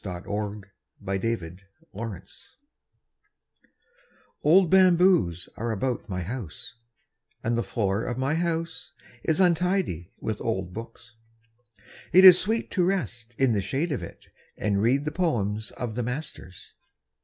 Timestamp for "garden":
1.95-2.23